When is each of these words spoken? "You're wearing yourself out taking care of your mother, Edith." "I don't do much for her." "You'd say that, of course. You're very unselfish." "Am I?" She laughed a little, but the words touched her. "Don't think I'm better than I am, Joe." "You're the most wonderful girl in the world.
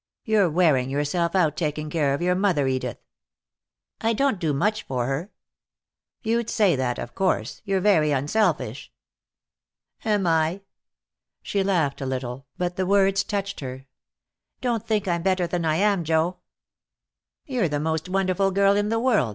"You're 0.23 0.49
wearing 0.49 0.89
yourself 0.89 1.35
out 1.35 1.55
taking 1.55 1.87
care 1.91 2.15
of 2.15 2.23
your 2.23 2.33
mother, 2.33 2.65
Edith." 2.65 2.97
"I 4.01 4.13
don't 4.13 4.39
do 4.39 4.51
much 4.51 4.81
for 4.81 5.05
her." 5.05 5.29
"You'd 6.23 6.49
say 6.49 6.75
that, 6.75 6.97
of 6.97 7.13
course. 7.13 7.61
You're 7.65 7.81
very 7.81 8.09
unselfish." 8.11 8.91
"Am 10.03 10.25
I?" 10.25 10.61
She 11.43 11.61
laughed 11.61 12.01
a 12.01 12.07
little, 12.07 12.47
but 12.57 12.77
the 12.77 12.87
words 12.87 13.23
touched 13.23 13.59
her. 13.59 13.85
"Don't 14.59 14.87
think 14.87 15.07
I'm 15.07 15.21
better 15.21 15.45
than 15.45 15.65
I 15.65 15.75
am, 15.75 16.03
Joe." 16.03 16.37
"You're 17.45 17.69
the 17.69 17.79
most 17.79 18.09
wonderful 18.09 18.49
girl 18.49 18.75
in 18.75 18.89
the 18.89 18.99
world. 18.99 19.29